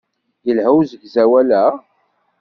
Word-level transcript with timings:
Yelha 0.45 0.69
usegzawal-a. 0.79 1.65